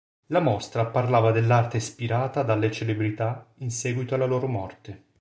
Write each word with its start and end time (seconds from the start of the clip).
La 0.29 0.39
mostra 0.39 0.85
parlava 0.87 1.31
dell'arte 1.31 1.77
ispirata 1.77 2.41
dalle 2.41 2.71
celebrità 2.71 3.45
in 3.57 3.69
seguito 3.69 4.15
alla 4.15 4.25
loro 4.25 4.47
morte. 4.47 5.03